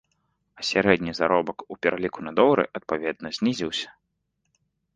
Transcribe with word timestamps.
А 0.59 0.63
сярэдні 0.69 1.13
заробак 1.19 1.57
у 1.75 1.77
пераліку 1.85 2.19
на 2.29 2.35
долары 2.41 2.65
адпаведна 2.79 3.27
знізіўся. 3.39 3.89